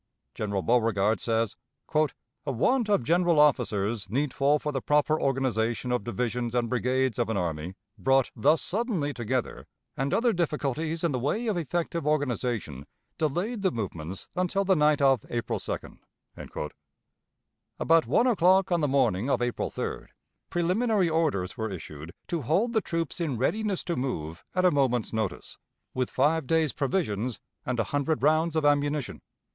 [0.33, 1.55] General Beauregard says,
[1.93, 7.29] "A want of general officers needful for the proper organization of divisions and brigades of
[7.29, 12.87] an army brought thus suddenly together, and other difficulties in the way of effective organization,
[13.19, 15.99] delayed the movements until the night of April 2d."
[17.79, 20.07] About one o'clock on the morning of April 3d
[20.49, 25.13] preliminary orders were issued to hold the troops in readiness to move at a moment's
[25.13, 25.59] notice,
[25.93, 29.21] with five days' provisions and a hundred rounds of ammunition.